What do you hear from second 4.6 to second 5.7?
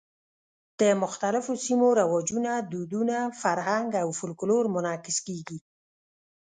منعکس کېږي.